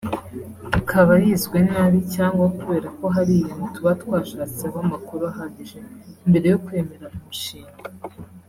[0.79, 5.77] Ikaba yizwe nabi cyangwa kubera ko hari ibintu tuba twashatseho amakuru ahagije
[6.29, 7.87] mbere yo kwemera umushinga